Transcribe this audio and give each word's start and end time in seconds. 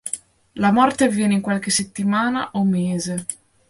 La 0.55 0.71
morte 0.71 1.03
avviene 1.03 1.35
in 1.35 1.41
qualche 1.41 1.69
settimana 1.69 2.49
o 2.53 2.63
mese. 2.63 3.25